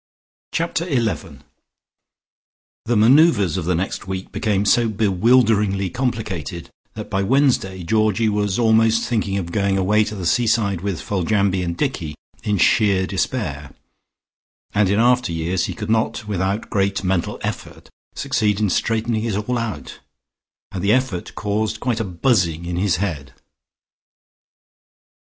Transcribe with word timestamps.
Chapter 0.51 0.87
ELEVEN 0.87 1.43
The 2.85 2.95
manoeuvres 2.97 3.55
of 3.55 3.65
the 3.65 3.75
next 3.75 4.07
week 4.07 4.31
became 4.31 4.65
so 4.65 4.89
bewilderingly 4.89 5.91
complicated 5.91 6.71
that 6.95 7.07
by 7.11 7.21
Wednesday 7.21 7.83
Georgie 7.83 8.27
was 8.27 8.57
almost 8.57 9.03
thinking 9.07 9.37
of 9.37 9.51
going 9.51 9.77
away 9.77 10.03
to 10.05 10.15
the 10.15 10.25
seaside 10.25 10.81
with 10.81 10.99
Foljambe 11.03 11.63
and 11.63 11.77
Dicky 11.77 12.15
in 12.41 12.57
sheer 12.57 13.05
despair, 13.05 13.75
and 14.73 14.89
in 14.89 14.97
after 14.99 15.31
years 15.31 15.65
he 15.67 15.75
could 15.75 15.91
not 15.91 16.27
without 16.27 16.71
great 16.71 17.03
mental 17.03 17.37
effort 17.43 17.87
succeed 18.15 18.59
in 18.59 18.71
straightening 18.71 19.23
it 19.23 19.35
all 19.47 19.59
out, 19.59 19.99
and 20.71 20.83
the 20.83 20.91
effort 20.93 21.35
caused 21.35 21.79
quite 21.79 21.99
a 21.99 22.03
buzzing 22.03 22.65
in 22.65 22.77
his 22.77 22.95
head.... 22.95 23.33